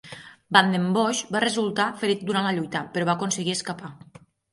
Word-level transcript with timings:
Van 0.55 0.69
den 0.75 0.85
Bossche 0.95 1.35
va 1.35 1.41
resultar 1.43 1.85
ferit 2.03 2.23
durant 2.29 2.47
la 2.47 2.53
lluita, 2.61 2.81
però 2.97 3.07
va 3.11 3.15
aconseguir 3.21 3.55
escapar. 3.59 3.93